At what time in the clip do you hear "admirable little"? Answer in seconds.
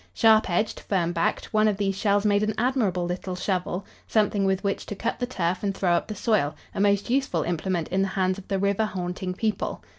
2.57-3.35